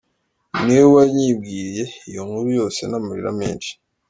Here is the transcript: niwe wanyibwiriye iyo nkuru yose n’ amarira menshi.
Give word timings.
niwe 0.63 0.85
wanyibwiriye 0.95 1.83
iyo 2.09 2.21
nkuru 2.27 2.49
yose 2.59 2.81
n’ 2.89 2.93
amarira 2.99 3.31
menshi. 3.39 3.71